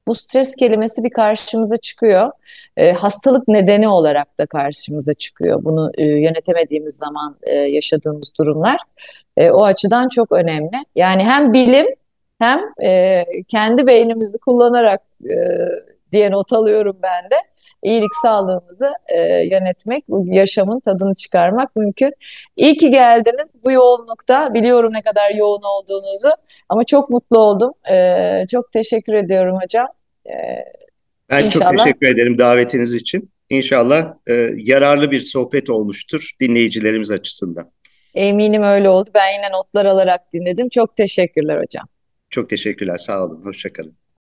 [0.06, 2.30] bu stres kelimesi bir karşımıza çıkıyor.
[2.76, 5.64] E, hastalık nedeni olarak da karşımıza çıkıyor.
[5.64, 8.76] Bunu e, yönetemediğimiz zaman e, yaşadığımız durumlar.
[9.36, 10.84] E, o açıdan çok önemli.
[10.96, 11.86] Yani hem bilim
[12.40, 15.36] hem e, kendi beynimizi kullanarak e,
[16.12, 17.36] diye not alıyorum ben de
[17.82, 22.12] iyilik sağlığımızı e, yönetmek, bu yaşamın tadını çıkarmak mümkün.
[22.56, 24.54] İyi ki geldiniz bu yoğunlukta.
[24.54, 26.30] Biliyorum ne kadar yoğun olduğunuzu
[26.68, 27.72] ama çok mutlu oldum.
[27.90, 29.88] E, çok teşekkür ediyorum hocam.
[30.26, 30.34] E,
[31.30, 31.70] ben inşallah...
[31.70, 33.30] çok teşekkür ederim davetiniz için.
[33.50, 37.70] İnşallah e, yararlı bir sohbet olmuştur dinleyicilerimiz açısından.
[38.14, 39.10] Eminim öyle oldu.
[39.14, 40.68] Ben yine notlar alarak dinledim.
[40.68, 41.86] Çok teşekkürler hocam.
[42.30, 42.98] Çok teşekkürler.
[42.98, 43.44] Sağ olun.
[43.44, 43.96] Hoşçakalın.